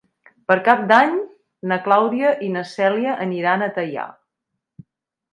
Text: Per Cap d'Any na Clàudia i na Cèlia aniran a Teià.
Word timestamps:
Per 0.51 0.55
Cap 0.67 0.79
d'Any 0.91 1.11
na 1.71 1.77
Clàudia 1.87 2.31
i 2.47 2.49
na 2.55 2.63
Cèlia 2.69 3.13
aniran 3.27 3.65
a 3.65 3.69
Teià. 3.77 4.07